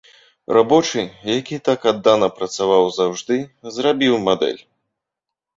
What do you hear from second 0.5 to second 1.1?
Рабочы,